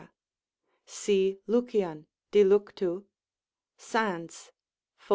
See 0.87 1.41
Lucian, 1.45 2.07
de 2.31 2.43
Luctu, 2.43 3.05
Sands 3.77 4.51
fol. 4.97 5.09